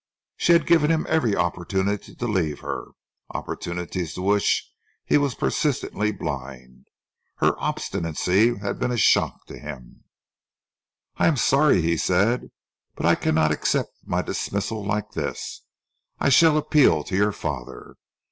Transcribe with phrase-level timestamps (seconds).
[0.35, 2.85] She had given him every opportunity to leave her,
[3.35, 4.67] opportunities to which
[5.05, 6.87] he was persistently blind.
[7.35, 10.05] Her obstinacy had been a shock to him.
[11.17, 12.49] "I am sorry," he said,
[12.95, 15.65] "but I cannot accept my dismissal like this.
[16.19, 17.95] I shall appeal to your father.